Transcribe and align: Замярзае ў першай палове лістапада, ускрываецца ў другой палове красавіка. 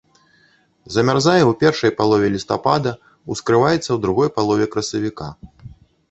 Замярзае 0.93 1.41
ў 1.41 1.51
першай 1.63 1.91
палове 1.99 2.27
лістапада, 2.35 2.93
ускрываецца 3.35 3.83
ў 3.91 3.97
другой 4.07 4.29
палове 4.39 4.65
красавіка. 4.77 5.27